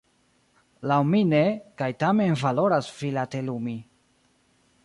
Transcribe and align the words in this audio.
Laŭ 0.91 0.97
mi 1.09 1.19
ne, 1.33 1.43
kaj 1.83 1.91
tamen 2.05 2.35
valoras 2.47 2.91
filatelumi. 3.03 3.81